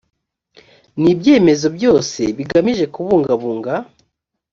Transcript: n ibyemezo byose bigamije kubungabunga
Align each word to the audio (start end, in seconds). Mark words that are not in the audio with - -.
n 1.01 1.03
ibyemezo 1.13 1.67
byose 1.77 2.21
bigamije 2.37 2.85
kubungabunga 2.93 3.73